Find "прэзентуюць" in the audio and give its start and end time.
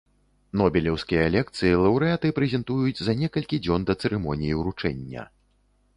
2.39-3.01